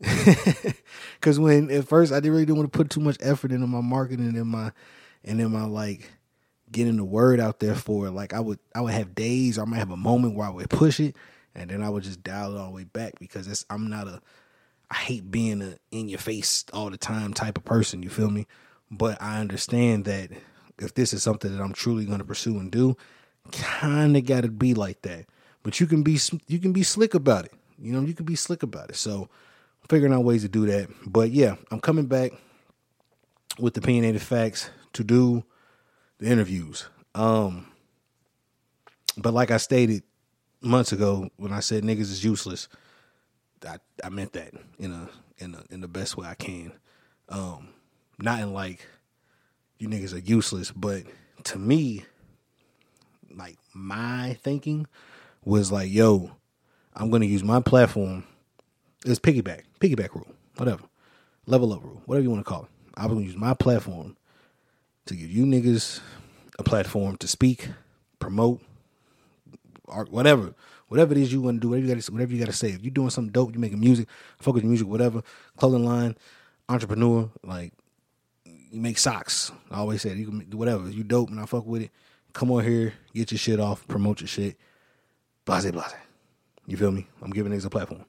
because 1.20 1.38
when 1.38 1.70
at 1.70 1.86
first 1.86 2.12
I 2.12 2.16
didn't 2.16 2.36
really 2.36 2.52
want 2.52 2.72
to 2.72 2.76
put 2.76 2.90
too 2.90 3.00
much 3.00 3.16
effort 3.20 3.52
into 3.52 3.66
my 3.66 3.80
marketing 3.80 4.36
and 4.36 4.48
my 4.48 4.72
and 5.24 5.40
then 5.40 5.52
my 5.52 5.64
like 5.64 6.10
getting 6.70 6.96
the 6.96 7.04
word 7.04 7.40
out 7.40 7.60
there 7.60 7.76
for. 7.76 8.10
Like 8.10 8.34
I 8.34 8.40
would 8.40 8.58
I 8.74 8.80
would 8.80 8.94
have 8.94 9.14
days 9.14 9.58
or 9.58 9.62
I 9.62 9.64
might 9.64 9.78
have 9.78 9.92
a 9.92 9.96
moment 9.96 10.34
where 10.34 10.48
I 10.48 10.50
would 10.50 10.68
push 10.70 10.98
it 10.98 11.14
and 11.54 11.70
then 11.70 11.82
I 11.82 11.88
would 11.88 12.02
just 12.02 12.22
dial 12.22 12.54
it 12.54 12.58
all 12.58 12.68
the 12.68 12.74
way 12.74 12.84
back 12.84 13.18
because 13.18 13.46
it's, 13.46 13.64
I'm 13.70 13.88
not 13.88 14.08
a 14.08 14.20
I 14.90 14.96
hate 14.96 15.30
being 15.30 15.62
a 15.62 15.76
in 15.90 16.08
your 16.08 16.18
face 16.18 16.64
all 16.72 16.90
the 16.90 16.96
time 16.96 17.34
type 17.34 17.58
of 17.58 17.64
person. 17.64 18.02
You 18.02 18.10
feel 18.10 18.30
me? 18.30 18.46
But 18.90 19.20
I 19.20 19.40
understand 19.40 20.04
that 20.04 20.30
if 20.78 20.94
this 20.94 21.12
is 21.12 21.22
something 21.22 21.56
that 21.56 21.62
I'm 21.62 21.72
truly 21.72 22.04
going 22.04 22.18
to 22.18 22.24
pursue 22.24 22.58
and 22.58 22.70
do, 22.70 22.96
kind 23.50 24.16
of 24.16 24.24
got 24.26 24.42
to 24.42 24.48
be 24.48 24.74
like 24.74 25.02
that. 25.02 25.26
But 25.62 25.80
you 25.80 25.86
can 25.86 26.02
be 26.02 26.18
you 26.46 26.58
can 26.58 26.72
be 26.72 26.82
slick 26.82 27.14
about 27.14 27.46
it. 27.46 27.52
You 27.78 27.92
know, 27.92 28.02
you 28.02 28.14
can 28.14 28.26
be 28.26 28.36
slick 28.36 28.62
about 28.62 28.90
it. 28.90 28.96
So 28.96 29.28
figuring 29.88 30.12
out 30.12 30.24
ways 30.24 30.42
to 30.42 30.48
do 30.48 30.66
that. 30.66 30.88
But 31.06 31.30
yeah, 31.30 31.56
I'm 31.70 31.80
coming 31.80 32.06
back 32.06 32.32
with 33.58 33.74
the 33.74 33.80
opinionated 33.80 34.22
facts 34.22 34.70
to 34.92 35.04
do 35.04 35.44
the 36.18 36.26
interviews. 36.26 36.86
Um, 37.14 37.68
but 39.16 39.34
like 39.34 39.50
I 39.50 39.56
stated, 39.56 40.02
months 40.64 40.92
ago 40.92 41.30
when 41.36 41.52
I 41.52 41.60
said 41.60 41.84
niggas 41.84 42.00
is 42.00 42.24
useless, 42.24 42.68
I, 43.66 43.78
I 44.02 44.08
meant 44.08 44.32
that 44.32 44.52
in 44.78 44.92
a 44.92 45.08
in 45.38 45.54
a 45.54 45.62
in 45.72 45.80
the 45.80 45.88
best 45.88 46.16
way 46.16 46.26
I 46.26 46.34
can. 46.34 46.72
Um, 47.28 47.68
not 48.18 48.40
in 48.40 48.52
like 48.52 48.86
you 49.78 49.88
niggas 49.88 50.14
are 50.14 50.18
useless, 50.18 50.70
but 50.70 51.02
to 51.44 51.58
me, 51.58 52.04
like 53.34 53.58
my 53.72 54.38
thinking 54.42 54.86
was 55.44 55.72
like, 55.72 55.90
yo, 55.90 56.30
I'm 56.94 57.10
gonna 57.10 57.26
use 57.26 57.44
my 57.44 57.60
platform. 57.60 58.24
It's 59.04 59.20
piggyback, 59.20 59.62
piggyback 59.80 60.14
rule, 60.14 60.28
whatever, 60.56 60.82
level 61.46 61.72
up 61.72 61.82
rule, 61.82 62.02
whatever 62.06 62.22
you 62.22 62.30
want 62.30 62.44
to 62.44 62.50
call 62.50 62.64
it. 62.64 62.70
I'm 62.96 63.08
gonna 63.08 63.20
use 63.20 63.36
my 63.36 63.54
platform 63.54 64.16
to 65.06 65.14
give 65.14 65.30
you 65.30 65.44
niggas 65.44 66.00
a 66.58 66.62
platform 66.62 67.16
to 67.18 67.28
speak, 67.28 67.68
promote, 68.18 68.62
art, 69.88 70.10
whatever, 70.10 70.54
whatever 70.88 71.12
it 71.12 71.18
is 71.18 71.32
you 71.32 71.40
want 71.40 71.56
to 71.56 71.60
do, 71.60 71.68
whatever 71.68 71.86
you 71.86 71.94
got 71.94 72.12
whatever 72.12 72.32
you 72.32 72.38
got 72.38 72.46
to 72.46 72.52
say. 72.52 72.70
If 72.70 72.82
you're 72.82 72.90
doing 72.90 73.10
something 73.10 73.32
dope, 73.32 73.52
you're 73.52 73.60
making 73.60 73.80
music, 73.80 74.08
focus 74.38 74.62
music, 74.62 74.86
whatever, 74.86 75.22
clothing 75.56 75.84
line, 75.84 76.16
entrepreneur, 76.68 77.30
like 77.42 77.72
you 78.44 78.80
make 78.80 78.98
socks. 78.98 79.52
I 79.70 79.78
always 79.78 80.02
said 80.02 80.16
you 80.16 80.26
can 80.26 80.38
do 80.48 80.56
whatever. 80.56 80.88
You 80.88 81.04
dope 81.04 81.30
and 81.30 81.40
I 81.40 81.46
fuck 81.46 81.66
with 81.66 81.82
it. 81.82 81.90
Come 82.32 82.50
on 82.50 82.64
here, 82.64 82.94
get 83.14 83.30
your 83.30 83.38
shit 83.38 83.60
off, 83.60 83.86
promote 83.86 84.20
your 84.20 84.28
shit. 84.28 84.56
Blase, 85.44 85.70
blase. 85.70 85.94
You 86.66 86.76
feel 86.76 86.90
me? 86.90 87.06
I'm 87.22 87.30
giving 87.30 87.52
niggas 87.52 87.66
a 87.66 87.70
platform. 87.70 88.04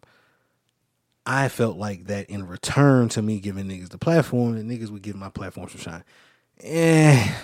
I 1.25 1.50
felt 1.50 1.77
like 1.77 2.05
that 2.05 2.29
in 2.29 2.48
return 2.48 3.10
to 3.10 3.22
me 3.22 3.39
giving 3.39 3.65
niggas 3.65 3.89
the 3.89 3.98
platform, 3.98 4.55
the 4.55 4.63
niggas 4.63 4.89
would 4.89 5.01
give 5.01 5.15
my 5.15 5.29
platform 5.29 5.70
some 5.70 5.82
shine. 5.82 6.03
Eh, 6.62 7.36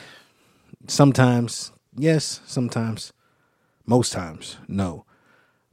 sometimes 0.88 1.72
yes, 1.96 2.42
sometimes, 2.46 3.14
most 3.92 4.14
times 4.14 4.56
no. 4.70 5.06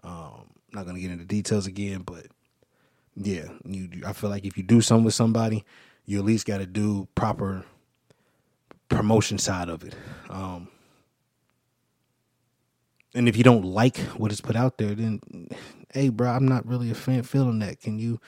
Um, 0.03 0.51
not 0.73 0.87
gonna 0.87 0.99
get 0.99 1.13
into 1.13 1.25
details 1.25 1.69
again, 1.69 2.03
but 2.03 2.27
yeah, 3.15 3.45
you. 3.65 3.89
I 4.05 4.13
feel 4.13 4.29
like 4.29 4.45
if 4.45 4.57
you 4.57 4.65
do 4.65 4.81
something 4.81 5.05
with 5.05 5.15
somebody, 5.15 5.65
you 6.05 6.19
at 6.19 6.25
least 6.25 6.45
got 6.45 6.59
to 6.59 6.67
do 6.67 7.07
proper 7.15 7.65
promotion 8.89 9.39
side 9.39 9.69
of 9.69 9.85
it. 9.85 9.95
Um, 10.29 10.69
and 13.15 13.29
if 13.29 13.37
you 13.37 13.45
don't 13.45 13.65
like 13.65 13.99
what 14.17 14.33
is 14.33 14.41
put 14.41 14.57
out 14.57 14.79
there, 14.79 14.97
then 14.97 15.21
hey, 15.93 16.09
bro, 16.09 16.29
I'm 16.29 16.49
not 16.49 16.67
really 16.67 16.91
a 16.91 16.95
fan 16.95 17.23
feeling 17.23 17.61
that. 17.61 17.81
Can 17.81 18.01
you 18.01 18.21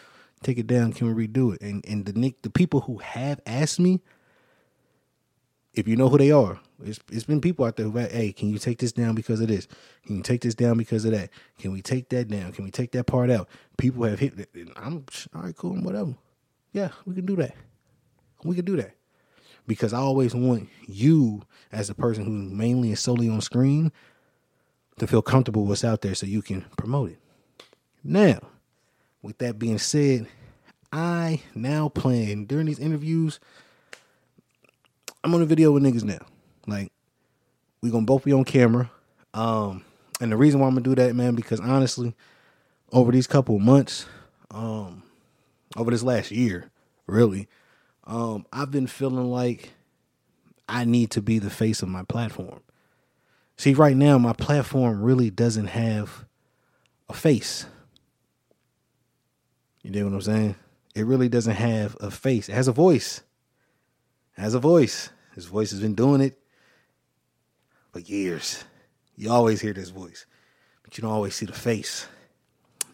take 0.42 0.58
it 0.58 0.68
down? 0.68 0.92
Can 0.92 1.12
we 1.12 1.26
redo 1.26 1.52
it? 1.52 1.62
And 1.62 1.84
and 1.86 2.06
the 2.06 2.12
Nick, 2.12 2.42
the 2.42 2.50
people 2.50 2.82
who 2.82 2.98
have 2.98 3.40
asked 3.44 3.80
me, 3.80 4.00
if 5.74 5.88
you 5.88 5.96
know 5.96 6.08
who 6.08 6.18
they 6.18 6.30
are, 6.30 6.60
it's 6.84 7.00
it's 7.10 7.24
been 7.24 7.40
people 7.40 7.64
out 7.64 7.76
there 7.76 7.86
who, 7.86 7.98
hey, 7.98 8.32
can 8.32 8.48
you 8.48 8.58
take 8.58 8.78
this 8.78 8.92
down 8.92 9.14
because 9.14 9.40
of 9.40 9.48
this? 9.48 9.66
Can 10.06 10.16
you 10.16 10.22
take 10.22 10.40
this 10.40 10.54
down 10.54 10.76
because 10.76 11.04
of 11.04 11.12
that? 11.12 11.30
Can 11.58 11.72
we 11.72 11.82
take 11.82 12.08
that 12.10 12.28
down? 12.28 12.52
Can 12.52 12.64
we 12.64 12.70
take 12.70 12.92
that 12.92 13.04
part 13.04 13.30
out? 13.30 13.48
People 13.76 14.04
have 14.04 14.18
hit. 14.18 14.48
I'm 14.76 15.04
all 15.34 15.42
right, 15.42 15.56
cool, 15.56 15.76
whatever. 15.76 16.14
Yeah, 16.72 16.90
we 17.06 17.14
can 17.14 17.26
do 17.26 17.36
that. 17.36 17.54
We 18.44 18.54
can 18.54 18.64
do 18.64 18.76
that 18.76 18.94
because 19.66 19.92
I 19.92 19.98
always 19.98 20.34
want 20.34 20.68
you 20.86 21.42
as 21.72 21.90
a 21.90 21.94
person 21.94 22.24
who 22.24 22.30
mainly 22.30 22.88
and 22.88 22.98
solely 22.98 23.28
on 23.28 23.40
screen 23.40 23.92
to 24.98 25.06
feel 25.06 25.22
comfortable 25.22 25.64
what's 25.66 25.84
out 25.84 26.02
there 26.02 26.14
so 26.14 26.26
you 26.26 26.42
can 26.42 26.62
promote 26.76 27.10
it. 27.10 27.18
Now, 28.02 28.40
with 29.22 29.38
that 29.38 29.58
being 29.58 29.78
said, 29.78 30.26
I 30.92 31.42
now 31.54 31.88
plan 31.88 32.46
during 32.46 32.66
these 32.66 32.78
interviews. 32.78 33.38
I'm 35.22 35.34
on 35.34 35.42
a 35.42 35.46
video 35.46 35.70
with 35.72 35.82
niggas 35.82 36.04
now. 36.04 36.26
Like, 36.70 36.92
we 37.82 37.90
gonna 37.90 38.06
both 38.06 38.24
be 38.24 38.32
on 38.32 38.44
camera. 38.44 38.90
Um, 39.34 39.84
and 40.20 40.32
the 40.32 40.36
reason 40.36 40.60
why 40.60 40.66
I'm 40.66 40.74
gonna 40.74 40.82
do 40.82 40.94
that, 40.94 41.14
man, 41.14 41.34
because 41.34 41.60
honestly, 41.60 42.14
over 42.92 43.12
these 43.12 43.26
couple 43.26 43.58
months, 43.58 44.06
um, 44.50 45.02
over 45.76 45.90
this 45.90 46.02
last 46.02 46.30
year, 46.30 46.70
really, 47.06 47.48
um, 48.04 48.46
I've 48.52 48.70
been 48.70 48.86
feeling 48.86 49.30
like 49.30 49.70
I 50.68 50.84
need 50.84 51.10
to 51.12 51.22
be 51.22 51.38
the 51.38 51.50
face 51.50 51.82
of 51.82 51.88
my 51.88 52.02
platform. 52.02 52.60
See, 53.56 53.74
right 53.74 53.96
now, 53.96 54.18
my 54.18 54.32
platform 54.32 55.02
really 55.02 55.30
doesn't 55.30 55.66
have 55.66 56.24
a 57.08 57.12
face. 57.12 57.66
You 59.82 59.90
know 59.90 60.04
what 60.04 60.14
I'm 60.14 60.20
saying? 60.22 60.54
It 60.94 61.06
really 61.06 61.28
doesn't 61.28 61.54
have 61.54 61.96
a 62.00 62.10
face. 62.10 62.48
It 62.48 62.54
has 62.54 62.68
a 62.68 62.72
voice. 62.72 63.22
It 64.36 64.40
has 64.40 64.54
a 64.54 64.58
voice. 64.58 65.10
His 65.34 65.46
voice 65.46 65.70
has 65.70 65.80
been 65.80 65.94
doing 65.94 66.20
it 66.20 66.39
for 67.92 68.00
years. 68.00 68.64
You 69.16 69.30
always 69.30 69.60
hear 69.60 69.72
this 69.72 69.90
voice, 69.90 70.26
but 70.82 70.96
you 70.96 71.02
don't 71.02 71.12
always 71.12 71.34
see 71.34 71.46
the 71.46 71.52
face. 71.52 72.06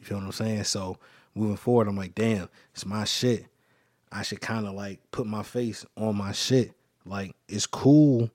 You 0.01 0.07
feel 0.07 0.19
what 0.19 0.25
I'm 0.25 0.33
saying? 0.33 0.65
So 0.65 0.99
moving 1.35 1.57
forward, 1.57 1.89
I'm 1.89 1.97
like, 1.97 2.15
damn, 2.15 2.49
it's 2.73 2.87
my 2.87 3.05
shit. 3.05 3.47
I 4.11 4.23
should 4.23 4.41
kind 4.41 4.67
of 4.67 4.75
like 4.75 5.01
put 5.11 5.27
my 5.27 5.43
face 5.43 5.85
on 5.97 6.17
my 6.17 6.33
shit. 6.33 6.73
Like, 7.05 7.35
it's 7.49 7.67
cool 7.67 8.31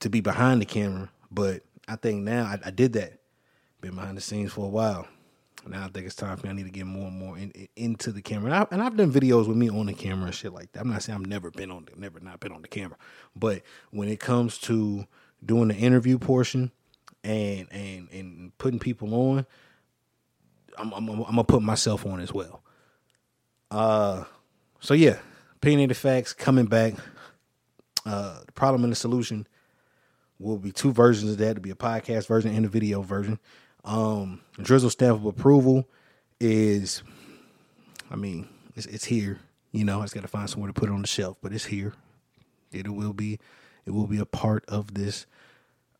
to 0.00 0.08
be 0.08 0.20
behind 0.20 0.62
the 0.62 0.66
camera, 0.66 1.10
but 1.30 1.62
I 1.86 1.96
think 1.96 2.22
now 2.22 2.44
I, 2.44 2.58
I 2.68 2.70
did 2.70 2.94
that. 2.94 3.18
Been 3.80 3.94
behind 3.94 4.16
the 4.16 4.20
scenes 4.20 4.52
for 4.52 4.64
a 4.64 4.68
while. 4.68 5.06
Now 5.68 5.84
I 5.84 5.88
think 5.88 6.06
it's 6.06 6.14
time 6.14 6.36
for 6.36 6.46
me. 6.46 6.50
I 6.50 6.52
need 6.54 6.64
to 6.64 6.70
get 6.70 6.86
more 6.86 7.08
and 7.08 7.18
more 7.18 7.38
in, 7.38 7.50
in, 7.50 7.68
into 7.76 8.12
the 8.12 8.22
camera. 8.22 8.52
And, 8.52 8.54
I, 8.54 8.66
and 8.70 8.82
I've 8.82 8.96
done 8.96 9.12
videos 9.12 9.46
with 9.46 9.56
me 9.56 9.68
on 9.68 9.86
the 9.86 9.94
camera 9.94 10.26
and 10.26 10.34
shit 10.34 10.52
like 10.52 10.72
that. 10.72 10.80
I'm 10.80 10.90
not 10.90 11.02
saying 11.02 11.18
I've 11.18 11.26
never 11.26 11.50
been 11.50 11.70
on, 11.70 11.86
the, 11.86 12.00
never 12.00 12.20
not 12.20 12.40
been 12.40 12.52
on 12.52 12.62
the 12.62 12.68
camera, 12.68 12.96
but 13.36 13.62
when 13.90 14.08
it 14.08 14.20
comes 14.20 14.58
to 14.58 15.06
doing 15.44 15.68
the 15.68 15.74
interview 15.74 16.18
portion 16.18 16.72
and 17.24 17.68
and 17.70 18.08
and 18.10 18.58
putting 18.58 18.78
people 18.80 19.14
on, 19.14 19.46
I'm 20.76 20.92
I'm, 20.92 21.08
I'm 21.08 21.24
gonna 21.24 21.44
put 21.44 21.62
myself 21.62 22.06
on 22.06 22.20
as 22.20 22.32
well. 22.32 22.62
Uh, 23.70 24.24
so 24.80 24.94
yeah, 24.94 25.18
opinionated 25.56 25.96
facts 25.96 26.32
coming 26.32 26.66
back. 26.66 26.94
Uh, 28.06 28.40
the 28.46 28.52
problem 28.52 28.84
and 28.84 28.92
the 28.92 28.96
solution 28.96 29.46
will 30.38 30.58
be 30.58 30.72
two 30.72 30.92
versions 30.92 31.32
of 31.32 31.38
that. 31.38 31.50
It'll 31.50 31.62
be 31.62 31.70
a 31.70 31.74
podcast 31.74 32.26
version 32.26 32.54
and 32.54 32.64
a 32.64 32.68
video 32.68 33.02
version. 33.02 33.38
Um, 33.84 34.40
Drizzle 34.60 34.90
stamp 34.90 35.18
of 35.18 35.24
approval 35.24 35.88
is, 36.40 37.02
I 38.10 38.16
mean, 38.16 38.48
it's, 38.76 38.86
it's 38.86 39.04
here. 39.04 39.40
You 39.72 39.84
know, 39.84 40.00
I 40.00 40.04
just 40.04 40.14
got 40.14 40.22
to 40.22 40.28
find 40.28 40.48
somewhere 40.48 40.68
to 40.72 40.78
put 40.78 40.88
it 40.88 40.92
on 40.92 41.02
the 41.02 41.08
shelf, 41.08 41.36
but 41.42 41.52
it's 41.52 41.66
here. 41.66 41.94
It 42.72 42.88
will 42.88 43.12
be, 43.12 43.38
it 43.86 43.90
will 43.90 44.06
be 44.06 44.18
a 44.18 44.26
part 44.26 44.64
of 44.66 44.94
this 44.94 45.26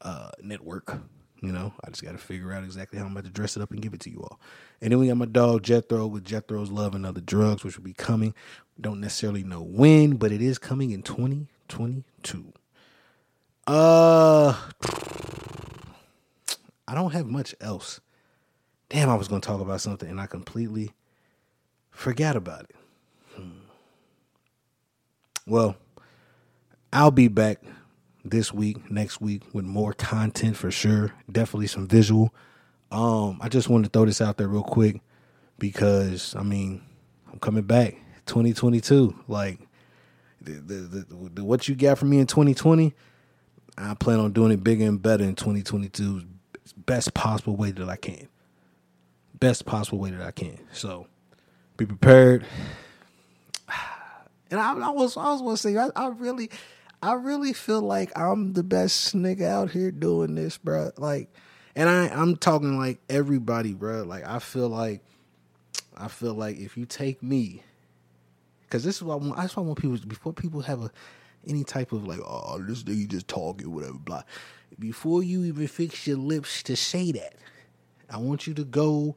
uh, 0.00 0.30
network. 0.42 1.00
You 1.40 1.52
know, 1.52 1.73
I 1.85 1.90
just 1.90 2.02
got 2.02 2.12
to 2.12 2.18
figure 2.18 2.52
out 2.52 2.64
exactly 2.64 2.99
how 2.99 3.04
I'm 3.04 3.12
about 3.12 3.25
to 3.25 3.30
dress 3.30 3.56
it 3.56 3.62
up 3.62 3.70
and 3.70 3.80
give 3.80 3.94
it 3.94 4.00
to 4.00 4.11
you 4.11 4.20
all. 4.20 4.40
And 4.80 4.90
then 4.90 4.99
we 4.99 5.06
got 5.06 5.16
my 5.16 5.25
dog 5.25 5.62
Jethro 5.62 6.06
with 6.06 6.25
Jethro's 6.25 6.70
Love 6.70 6.94
and 6.94 7.06
Other 7.06 7.20
Drugs, 7.20 7.62
which 7.62 7.76
will 7.76 7.85
be 7.85 7.92
coming. 7.92 8.35
Don't 8.80 9.00
necessarily 9.00 9.44
know 9.44 9.62
when, 9.62 10.16
but 10.16 10.32
it 10.32 10.42
is 10.42 10.58
coming 10.58 10.90
in 10.90 11.02
2022. 11.02 12.52
Uh, 13.68 14.56
I 16.88 16.95
don't 16.95 17.12
have 17.12 17.26
much 17.26 17.54
else. 17.61 18.00
Damn, 18.88 19.11
I 19.11 19.14
was 19.14 19.28
going 19.28 19.42
to 19.42 19.47
talk 19.47 19.61
about 19.61 19.83
something 19.83 20.09
and 20.09 20.18
I 20.18 20.26
completely 20.26 20.92
forgot 21.90 22.35
about 22.35 22.62
it. 22.62 22.76
Hmm. 23.37 23.50
Well, 25.47 25.76
I'll 26.90 27.11
be 27.11 27.28
back 27.28 27.62
this 28.25 28.54
week, 28.54 28.90
next 28.90 29.21
week 29.21 29.42
with 29.52 29.66
more 29.66 29.92
content 29.92 30.57
for 30.57 30.71
sure. 30.71 31.12
Definitely 31.30 31.66
some 31.66 31.87
visual. 31.87 32.35
Um, 32.90 33.38
I 33.42 33.50
just 33.50 33.68
wanted 33.68 33.85
to 33.85 33.90
throw 33.90 34.07
this 34.07 34.23
out 34.23 34.38
there 34.38 34.49
real 34.49 34.62
quick 34.62 35.02
because 35.59 36.35
I 36.37 36.42
mean, 36.42 36.80
I'm 37.30 37.38
coming 37.38 37.64
back 37.64 37.97
2022. 38.25 39.14
Like 39.28 39.61
the, 40.40 40.52
the, 40.52 41.07
the, 41.35 41.45
what 41.45 41.68
you 41.68 41.75
got 41.75 41.99
from 41.99 42.09
me 42.09 42.18
in 42.18 42.26
2020, 42.26 42.95
I 43.76 43.92
plan 43.92 44.21
on 44.21 44.33
doing 44.33 44.52
it 44.52 44.64
bigger 44.64 44.87
and 44.87 45.02
better 45.02 45.25
in 45.25 45.35
2022 45.35 46.23
best 46.88 47.12
possible 47.12 47.54
way 47.54 47.71
that 47.71 47.87
I 47.87 47.97
can. 47.97 48.28
Best 49.38 49.66
possible 49.66 49.99
way 49.99 50.11
that 50.11 50.26
I 50.26 50.30
can. 50.30 50.59
So 50.73 51.07
be 51.76 51.87
prepared. 51.87 52.45
And 54.50 54.59
I, 54.59 54.73
I 54.73 54.90
was 54.92 55.14
I 55.18 55.30
was 55.35 55.61
to 55.62 55.68
say 55.68 55.76
I, 55.76 55.90
I 55.95 56.09
really 56.09 56.49
I 57.02 57.12
really 57.12 57.52
feel 57.52 57.83
like 57.83 58.18
I'm 58.18 58.54
the 58.54 58.62
best 58.62 59.14
nigga 59.14 59.42
out 59.42 59.73
here 59.73 59.90
doing 59.90 60.37
this, 60.37 60.57
bro. 60.57 60.90
Like, 60.97 61.28
and 61.76 61.87
I 61.87 62.09
I'm 62.09 62.35
talking 62.35 62.78
like 62.78 62.99
everybody, 63.11 63.75
bro. 63.75 64.04
Like 64.04 64.26
I 64.26 64.38
feel 64.38 64.71
like 64.71 65.02
I 65.99 66.09
feel 66.09 66.33
like 66.33 66.57
if 66.57 66.78
you 66.78 66.87
take 66.87 67.23
me, 67.23 67.62
because 68.62 68.85
this 68.85 68.97
is 68.97 69.02
what 69.02 69.12
I 69.12 69.16
want. 69.16 69.59
I 69.59 69.61
want 69.61 69.78
people 69.78 69.99
before 70.07 70.33
people 70.33 70.62
have 70.62 70.83
a 70.83 70.90
any 71.47 71.62
type 71.62 71.92
of 71.92 72.07
like, 72.07 72.21
oh, 72.21 72.59
this 72.66 72.85
nigga 72.85 73.07
just 73.07 73.28
talking, 73.28 73.71
whatever, 73.71 73.99
blah. 73.99 74.23
Before 74.78 75.22
you 75.22 75.44
even 75.44 75.66
fix 75.66 76.06
your 76.06 76.18
lips 76.18 76.62
to 76.64 76.76
say 76.76 77.12
that, 77.12 77.34
I 78.10 78.18
want 78.18 78.46
you 78.46 78.54
to 78.54 78.64
go 78.64 79.16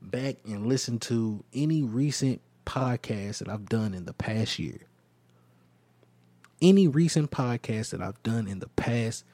back 0.00 0.36
and 0.46 0.66
listen 0.66 0.98
to 1.00 1.44
any 1.52 1.82
recent 1.82 2.40
podcast 2.66 3.38
that 3.38 3.48
I've 3.48 3.68
done 3.68 3.94
in 3.94 4.04
the 4.04 4.12
past 4.12 4.58
year. 4.58 4.80
Any 6.60 6.86
recent 6.86 7.30
podcast 7.30 7.90
that 7.90 8.00
I've 8.00 8.22
done 8.22 8.46
in 8.46 8.60
the 8.60 8.68
past 8.68 9.24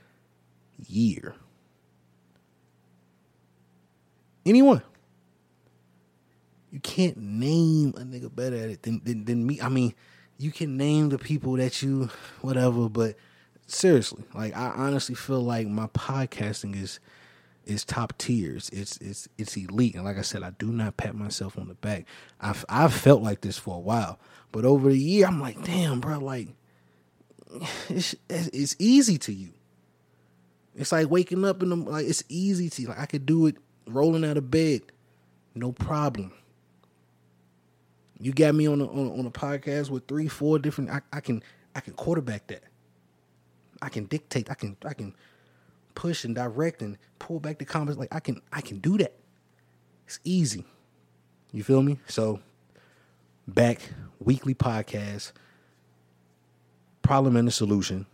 year. 0.86 1.34
Anyone. 4.46 4.82
You 6.70 6.80
can't 6.80 7.16
name 7.16 7.94
a 7.96 8.00
nigga 8.00 8.34
better 8.34 8.56
at 8.56 8.70
it 8.70 8.82
than, 8.82 9.00
than, 9.04 9.24
than 9.24 9.46
me. 9.46 9.60
I 9.60 9.68
mean, 9.68 9.94
you 10.38 10.50
can 10.52 10.76
name 10.76 11.08
the 11.08 11.18
people 11.18 11.54
that 11.54 11.82
you 11.82 12.10
whatever, 12.40 12.88
but 12.88 13.16
seriously, 13.68 14.24
like 14.34 14.56
I 14.56 14.72
honestly 14.76 15.14
feel 15.14 15.42
like 15.42 15.68
my 15.68 15.86
podcasting 15.88 16.80
is 16.80 16.98
is 17.64 17.84
top 17.84 18.16
tiers. 18.18 18.70
It's 18.70 18.96
it's 18.98 19.28
it's 19.38 19.56
elite. 19.56 19.94
And 19.94 20.04
like 20.04 20.18
I 20.18 20.22
said, 20.22 20.42
I 20.42 20.50
do 20.50 20.72
not 20.72 20.96
pat 20.96 21.14
myself 21.14 21.58
on 21.58 21.68
the 21.68 21.74
back. 21.74 22.06
I've 22.40 22.64
I've 22.68 22.94
felt 22.94 23.22
like 23.22 23.42
this 23.42 23.58
for 23.58 23.76
a 23.76 23.80
while, 23.80 24.18
but 24.50 24.64
over 24.64 24.88
the 24.88 24.98
year, 24.98 25.26
I'm 25.26 25.40
like, 25.40 25.62
damn, 25.64 26.00
bro, 26.00 26.18
like 26.18 26.48
it's, 27.88 28.14
it's 28.28 28.74
easy 28.78 29.18
to 29.18 29.32
you. 29.32 29.50
It's 30.74 30.92
like 30.92 31.10
waking 31.10 31.44
up 31.44 31.62
in 31.62 31.68
the 31.68 31.76
like 31.76 32.06
it's 32.06 32.24
easy 32.28 32.70
to. 32.70 32.88
Like 32.88 32.98
I 32.98 33.06
could 33.06 33.26
do 33.26 33.46
it 33.46 33.56
rolling 33.86 34.24
out 34.24 34.36
of 34.36 34.50
bed, 34.50 34.82
no 35.54 35.72
problem. 35.72 36.32
You 38.20 38.32
got 38.32 38.54
me 38.54 38.66
on 38.66 38.80
a 38.80 38.86
on, 38.86 39.20
on 39.20 39.26
a 39.26 39.30
podcast 39.30 39.90
with 39.90 40.08
three, 40.08 40.28
four 40.28 40.58
different. 40.58 40.90
I, 40.90 41.00
I 41.12 41.20
can 41.20 41.42
I 41.74 41.80
can 41.80 41.94
quarterback 41.94 42.46
that. 42.48 42.62
I 43.82 43.88
can 43.88 44.04
dictate. 44.06 44.50
I 44.50 44.54
can 44.54 44.76
I 44.84 44.94
can 44.94 45.14
push 45.94 46.24
and 46.24 46.34
direct 46.34 46.82
and 46.82 46.98
pull 47.18 47.40
back 47.40 47.58
the 47.58 47.64
comments. 47.64 47.98
Like 47.98 48.14
I 48.14 48.20
can 48.20 48.40
I 48.52 48.60
can 48.60 48.78
do 48.78 48.98
that. 48.98 49.14
It's 50.06 50.20
easy. 50.24 50.64
You 51.52 51.62
feel 51.62 51.82
me? 51.82 51.98
So 52.06 52.40
back 53.46 53.80
weekly 54.20 54.54
podcast. 54.54 55.32
Problem 57.02 57.36
and 57.36 57.48
the 57.48 57.52
solution. 57.52 58.06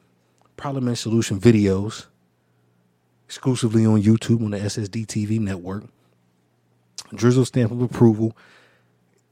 Problem 0.57 0.87
and 0.89 0.99
solution 0.99 1.41
videos 1.41 2.07
exclusively 3.27 3.85
on 3.85 4.01
YouTube 4.03 4.45
on 4.45 4.53
the 4.53 4.59
SSD 4.59 5.07
TV 5.07 5.41
network. 5.41 5.85
Drizzle 7.15 7.45
stamp 7.45 7.73
of 7.73 7.83
approval. 7.83 8.37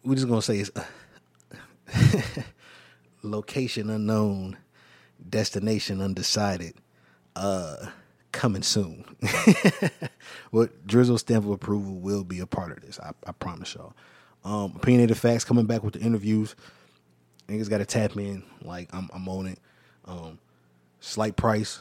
We're 0.05 0.17
just 0.17 0.29
gonna 0.29 0.43
say 0.43 0.59
it's 0.59 0.71
uh, 0.75 0.85
location 3.23 3.91
unknown, 3.91 4.57
destination 5.29 6.01
undecided. 6.01 6.75
Uh, 7.35 7.87
coming 8.33 8.63
soon. 8.63 9.05
but 10.53 10.87
Drizzle 10.87 11.19
stamp 11.19 11.45
of 11.45 11.51
approval 11.51 11.95
will 11.95 12.25
be 12.25 12.41
a 12.41 12.47
part 12.47 12.73
of 12.73 12.81
this. 12.81 12.99
I, 12.99 13.13
I 13.27 13.33
promise 13.33 13.75
y'all. 13.75 13.95
Um, 14.45 14.73
opinionated 14.75 15.17
facts 15.17 15.45
coming 15.45 15.67
back 15.67 15.85
with 15.85 15.95
the 15.95 16.01
interviews. 16.01 16.57
Niggas 17.49 17.71
got 17.71 17.79
to 17.79 17.85
tap 17.85 18.17
in. 18.17 18.43
Like 18.63 18.89
I'm, 18.93 19.09
I'm 19.13 19.29
on 19.29 19.47
it. 19.47 19.59
Um, 20.07 20.39
slight 21.01 21.37
price. 21.37 21.81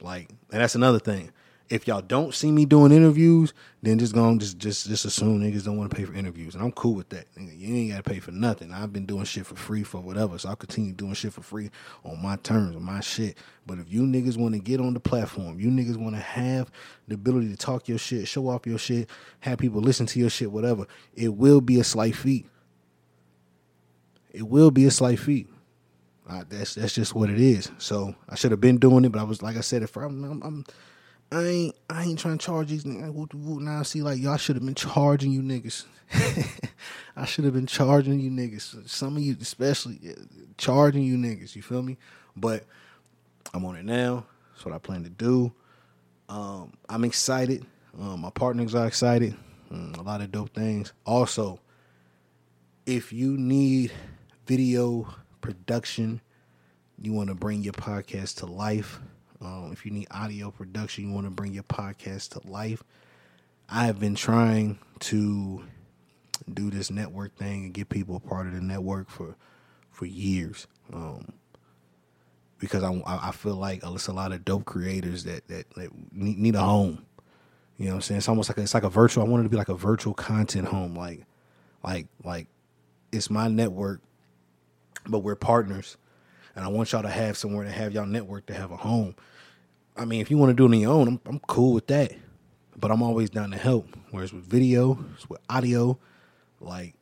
Like, 0.00 0.30
and 0.50 0.60
that's 0.60 0.74
another 0.74 0.98
thing 0.98 1.30
if 1.70 1.86
y'all 1.86 2.02
don't 2.02 2.34
see 2.34 2.50
me 2.50 2.64
doing 2.64 2.90
interviews, 2.90 3.54
then 3.80 4.00
just 4.00 4.12
go 4.12 4.36
just 4.36 4.58
just 4.58 4.88
just 4.88 5.04
assume 5.04 5.40
niggas 5.40 5.64
don't 5.64 5.78
want 5.78 5.88
to 5.88 5.96
pay 5.96 6.04
for 6.04 6.12
interviews, 6.14 6.56
and 6.56 6.64
I'm 6.64 6.72
cool 6.72 6.94
with 6.94 7.08
that. 7.10 7.26
You 7.36 7.74
ain't 7.74 7.90
gotta 7.92 8.02
pay 8.02 8.18
for 8.18 8.32
nothing. 8.32 8.72
I've 8.72 8.92
been 8.92 9.06
doing 9.06 9.24
shit 9.24 9.46
for 9.46 9.54
free 9.54 9.84
for 9.84 10.00
whatever, 10.00 10.36
so 10.36 10.48
I'll 10.48 10.56
continue 10.56 10.92
doing 10.92 11.14
shit 11.14 11.32
for 11.32 11.42
free 11.42 11.70
on 12.04 12.20
my 12.20 12.36
terms, 12.36 12.74
on 12.74 12.82
my 12.82 12.98
shit. 12.98 13.38
But 13.66 13.78
if 13.78 13.90
you 13.90 14.02
niggas 14.02 14.36
want 14.36 14.54
to 14.54 14.60
get 14.60 14.80
on 14.80 14.94
the 14.94 15.00
platform, 15.00 15.60
you 15.60 15.68
niggas 15.70 15.96
want 15.96 16.16
to 16.16 16.20
have 16.20 16.72
the 17.06 17.14
ability 17.14 17.48
to 17.50 17.56
talk 17.56 17.88
your 17.88 17.98
shit, 17.98 18.26
show 18.26 18.48
off 18.48 18.66
your 18.66 18.78
shit, 18.78 19.08
have 19.38 19.58
people 19.58 19.80
listen 19.80 20.06
to 20.06 20.18
your 20.18 20.30
shit, 20.30 20.50
whatever, 20.50 20.86
it 21.14 21.34
will 21.34 21.60
be 21.60 21.78
a 21.78 21.84
slight 21.84 22.16
fee. 22.16 22.46
It 24.32 24.48
will 24.48 24.72
be 24.72 24.86
a 24.86 24.90
slight 24.90 25.20
fee. 25.20 25.46
Uh, 26.28 26.44
that's 26.48 26.74
that's 26.74 26.94
just 26.94 27.14
what 27.14 27.30
it 27.30 27.40
is. 27.40 27.70
So 27.78 28.14
I 28.28 28.34
should 28.34 28.50
have 28.50 28.60
been 28.60 28.78
doing 28.78 29.04
it, 29.04 29.12
but 29.12 29.20
I 29.20 29.24
was 29.24 29.40
like 29.40 29.56
I 29.56 29.60
said, 29.60 29.82
if 29.82 29.96
I'm, 29.96 30.24
I'm, 30.24 30.42
I'm 30.42 30.64
I 31.32 31.44
ain't 31.44 31.76
I 31.88 32.04
ain't 32.04 32.18
trying 32.18 32.38
to 32.38 32.44
charge 32.44 32.68
these 32.68 32.84
niggas. 32.84 33.60
Now 33.60 33.80
I 33.80 33.82
see 33.82 34.02
like 34.02 34.20
y'all 34.20 34.36
should 34.36 34.56
have 34.56 34.64
been 34.64 34.74
charging 34.74 35.30
you 35.30 35.42
niggas. 35.42 35.84
I 37.16 37.24
should 37.24 37.44
have 37.44 37.54
been 37.54 37.66
charging 37.66 38.18
you 38.18 38.30
niggas. 38.30 38.88
Some 38.88 39.16
of 39.16 39.22
you 39.22 39.36
especially 39.40 40.00
charging 40.58 41.02
you 41.02 41.16
niggas. 41.16 41.54
You 41.54 41.62
feel 41.62 41.82
me? 41.82 41.98
But 42.36 42.64
I'm 43.54 43.64
on 43.64 43.76
it 43.76 43.84
now. 43.84 44.26
That's 44.52 44.64
what 44.64 44.74
I 44.74 44.78
plan 44.78 45.04
to 45.04 45.10
do. 45.10 45.52
Um, 46.28 46.72
I'm 46.88 47.04
excited. 47.04 47.64
Um, 47.98 48.20
my 48.20 48.30
partners 48.30 48.74
are 48.74 48.86
excited. 48.86 49.36
Um, 49.70 49.94
a 49.98 50.02
lot 50.02 50.20
of 50.20 50.32
dope 50.32 50.54
things. 50.54 50.92
Also, 51.06 51.60
if 52.86 53.12
you 53.12 53.36
need 53.36 53.92
video 54.46 55.12
production, 55.40 56.20
you 57.00 57.12
want 57.12 57.28
to 57.28 57.34
bring 57.34 57.62
your 57.62 57.72
podcast 57.72 58.38
to 58.38 58.46
life 58.46 59.00
um, 59.40 59.70
if 59.72 59.86
you 59.86 59.92
need 59.92 60.08
audio 60.10 60.50
production, 60.50 61.08
you 61.08 61.14
want 61.14 61.26
to 61.26 61.30
bring 61.30 61.52
your 61.52 61.62
podcast 61.62 62.30
to 62.30 62.46
life. 62.50 62.82
I 63.68 63.86
have 63.86 63.98
been 63.98 64.14
trying 64.14 64.78
to 65.00 65.64
do 66.52 66.70
this 66.70 66.90
network 66.90 67.36
thing 67.36 67.64
and 67.64 67.74
get 67.74 67.88
people 67.88 68.16
a 68.16 68.20
part 68.20 68.46
of 68.46 68.54
the 68.54 68.60
network 68.60 69.08
for 69.08 69.36
for 69.90 70.06
years. 70.06 70.66
Um, 70.92 71.32
because 72.58 72.82
I, 72.82 73.02
I 73.06 73.32
feel 73.32 73.56
like 73.56 73.80
it's 73.82 74.08
a 74.08 74.12
lot 74.12 74.32
of 74.32 74.44
dope 74.44 74.66
creators 74.66 75.24
that 75.24 75.48
that, 75.48 75.70
that 75.70 75.90
need, 76.12 76.54
a 76.54 76.60
home. 76.60 77.06
You 77.78 77.86
know 77.86 77.92
what 77.92 77.96
I'm 77.96 78.02
saying? 78.02 78.18
It's 78.18 78.28
almost 78.28 78.50
like 78.50 78.58
a, 78.58 78.62
it's 78.62 78.74
like 78.74 78.82
a 78.82 78.90
virtual. 78.90 79.24
I 79.24 79.28
wanted 79.28 79.44
to 79.44 79.48
be 79.48 79.56
like 79.56 79.70
a 79.70 79.74
virtual 79.74 80.12
content 80.12 80.68
home, 80.68 80.94
like 80.94 81.24
like 81.82 82.08
like 82.22 82.48
it's 83.10 83.30
my 83.30 83.48
network, 83.48 84.02
but 85.06 85.20
we're 85.20 85.36
partners, 85.36 85.96
and 86.54 86.64
I 86.64 86.68
want 86.68 86.92
y'all 86.92 87.02
to 87.02 87.08
have 87.08 87.36
somewhere 87.36 87.64
to 87.64 87.70
have 87.70 87.92
y'all 87.92 88.06
network 88.06 88.46
to 88.46 88.54
have 88.54 88.70
a 88.70 88.76
home. 88.76 89.14
I 89.96 90.04
mean, 90.04 90.20
if 90.20 90.30
you 90.30 90.38
want 90.38 90.50
to 90.50 90.54
do 90.54 90.64
it 90.64 90.74
on 90.74 90.80
your 90.80 90.92
own, 90.92 91.08
I'm, 91.08 91.20
I'm 91.26 91.38
cool 91.40 91.72
with 91.72 91.86
that. 91.88 92.12
But 92.76 92.90
I'm 92.90 93.02
always 93.02 93.30
down 93.30 93.50
to 93.50 93.58
help. 93.58 93.86
Whereas 94.10 94.32
with 94.32 94.44
video, 94.44 94.98
it's 95.14 95.28
with 95.28 95.40
audio, 95.50 95.98
like 96.60 96.94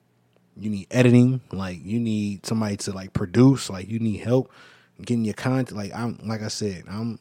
you 0.56 0.70
need 0.70 0.88
editing, 0.90 1.40
like 1.52 1.78
you 1.84 2.00
need 2.00 2.44
somebody 2.44 2.76
to 2.78 2.92
like 2.92 3.12
produce, 3.12 3.70
like 3.70 3.88
you 3.88 3.98
need 3.98 4.18
help 4.18 4.50
getting 5.02 5.24
your 5.24 5.34
content. 5.34 5.76
Like 5.76 5.94
I'm, 5.94 6.18
like 6.24 6.42
I 6.42 6.48
said, 6.48 6.84
I'm, 6.90 7.18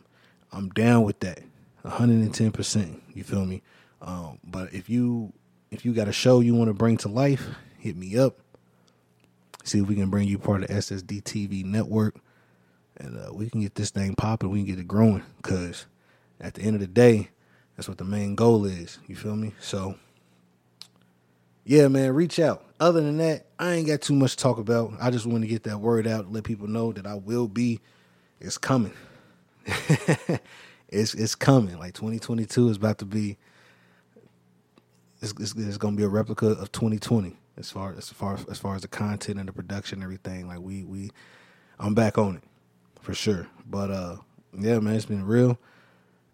I'm 0.51 0.69
down 0.69 1.03
with 1.03 1.19
that, 1.21 1.41
110. 1.83 2.51
percent 2.51 3.03
You 3.13 3.23
feel 3.23 3.45
me? 3.45 3.61
Um, 4.01 4.39
but 4.43 4.73
if 4.73 4.89
you, 4.89 5.33
if 5.71 5.85
you 5.85 5.93
got 5.93 6.07
a 6.07 6.13
show 6.13 6.39
you 6.39 6.55
want 6.55 6.69
to 6.69 6.73
bring 6.73 6.97
to 6.97 7.09
life, 7.09 7.47
hit 7.77 7.95
me 7.95 8.17
up. 8.17 8.39
See 9.67 9.79
if 9.79 9.87
we 9.87 9.95
can 9.95 10.09
bring 10.09 10.29
you 10.29 10.37
part 10.37 10.63
of 10.63 10.69
SSD 10.69 11.23
TV 11.23 11.65
network 11.65 12.15
and 12.95 13.17
uh, 13.17 13.33
we 13.33 13.49
can 13.49 13.59
get 13.59 13.75
this 13.75 13.89
thing 13.89 14.15
popping. 14.15 14.49
We 14.49 14.59
can 14.59 14.65
get 14.65 14.79
it 14.79 14.87
growing. 14.87 15.23
Cause 15.41 15.87
at 16.39 16.53
the 16.53 16.61
end 16.61 16.75
of 16.75 16.79
the 16.79 16.87
day, 16.87 17.29
that's 17.75 17.89
what 17.89 17.97
the 17.97 18.05
main 18.05 18.35
goal 18.35 18.63
is. 18.63 18.99
You 19.07 19.17
feel 19.17 19.35
me? 19.35 19.53
So, 19.59 19.95
yeah, 21.65 21.89
man, 21.89 22.13
reach 22.13 22.39
out. 22.39 22.63
Other 22.79 23.01
than 23.01 23.17
that, 23.17 23.47
I 23.59 23.73
ain't 23.73 23.87
got 23.87 24.01
too 24.01 24.13
much 24.13 24.31
to 24.31 24.37
talk 24.37 24.57
about. 24.57 24.93
I 25.01 25.11
just 25.11 25.25
want 25.25 25.41
to 25.41 25.47
get 25.47 25.63
that 25.63 25.79
word 25.79 26.07
out, 26.07 26.31
let 26.31 26.45
people 26.45 26.67
know 26.67 26.93
that 26.93 27.05
I 27.05 27.15
will 27.15 27.49
be. 27.49 27.81
It's 28.39 28.57
coming. 28.57 28.93
it's 30.87 31.13
it's 31.13 31.35
coming. 31.35 31.77
Like 31.77 31.93
2022 31.93 32.69
is 32.69 32.77
about 32.77 32.99
to 32.99 33.05
be. 33.05 33.37
It's, 35.21 35.33
it's, 35.39 35.55
it's 35.55 35.77
gonna 35.77 35.97
be 35.97 36.03
a 36.03 36.07
replica 36.07 36.47
of 36.47 36.71
2020 36.71 37.35
as 37.57 37.71
far 37.71 37.93
as 37.97 38.09
far 38.09 38.37
as 38.49 38.59
far 38.59 38.75
as 38.75 38.83
the 38.83 38.87
content 38.87 39.39
and 39.39 39.47
the 39.47 39.53
production 39.53 39.97
and 39.97 40.03
everything. 40.03 40.47
Like 40.47 40.59
we 40.59 40.83
we, 40.83 41.11
I'm 41.79 41.93
back 41.93 42.17
on 42.17 42.37
it 42.37 42.43
for 43.01 43.13
sure. 43.13 43.47
But 43.69 43.91
uh, 43.91 44.17
yeah, 44.57 44.79
man, 44.79 44.95
it's 44.95 45.05
been 45.05 45.25
real. 45.25 45.57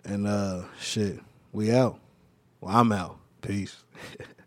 And 0.05 0.27
uh, 0.27 0.63
shit, 0.79 1.19
we 1.51 1.71
out. 1.71 1.99
Well, 2.61 2.75
I'm 2.75 2.91
out. 2.91 3.19
Peace. 3.41 3.83